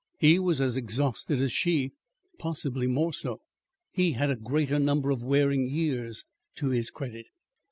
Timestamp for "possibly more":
2.39-3.13